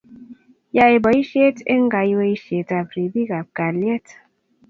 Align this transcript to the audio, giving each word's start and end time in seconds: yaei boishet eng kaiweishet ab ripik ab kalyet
yaei 0.75 1.01
boishet 1.03 1.57
eng 1.73 1.85
kaiweishet 1.93 2.69
ab 2.77 2.87
ripik 2.95 3.29
ab 3.39 3.47
kalyet 3.57 4.07